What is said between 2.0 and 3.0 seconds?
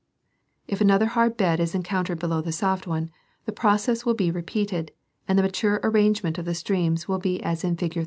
below the soft